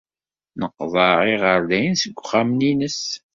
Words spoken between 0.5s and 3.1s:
Neqḍeɛ iɣerdayen seg wexxam-nnes.